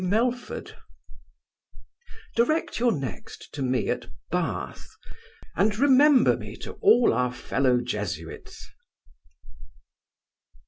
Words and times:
MELFORD 0.03 0.75
Direct 2.35 2.79
your 2.79 2.91
next 2.91 3.53
to 3.53 3.61
me 3.61 3.87
at 3.89 4.07
Bath; 4.31 4.87
and 5.55 5.77
remember 5.77 6.35
me 6.35 6.55
to 6.55 6.71
all 6.81 7.13
our 7.13 7.31
fellow 7.31 7.79
jesuits. 7.81 8.67